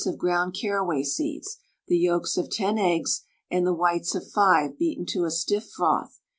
of 0.07 0.17
ground 0.17 0.51
carraway 0.59 1.03
seeds, 1.03 1.57
the 1.87 1.95
yolks 1.95 2.35
of 2.35 2.49
10 2.49 2.79
eggs, 2.79 3.21
and 3.51 3.67
the 3.67 3.73
whites 3.75 4.15
of 4.15 4.27
5 4.31 4.75
beaten 4.75 5.05
to 5.05 5.25
a 5.25 5.29
stiff 5.29 5.69
froth. 5.69 6.17